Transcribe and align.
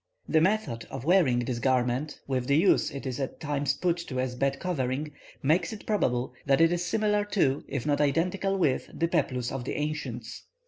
The 0.27 0.41
method 0.41 0.87
of 0.89 1.05
wearing 1.05 1.45
this 1.45 1.59
garment, 1.59 2.21
with 2.27 2.47
the 2.47 2.57
use 2.57 2.89
it 2.89 3.05
is 3.05 3.19
at 3.19 3.33
other 3.33 3.37
times 3.37 3.75
put 3.75 3.97
to 3.97 4.19
as 4.19 4.33
bed 4.33 4.59
covering, 4.59 5.11
makes 5.43 5.71
it 5.73 5.85
probable 5.85 6.33
that 6.47 6.59
it 6.59 6.71
is 6.71 6.83
similar 6.83 7.23
to 7.25 7.63
if 7.67 7.85
not 7.85 8.01
identical 8.01 8.57
with 8.57 8.89
the 8.91 9.07
peplus 9.07 9.51
of 9.51 9.63
the 9.63 9.75
ancients. 9.75 10.45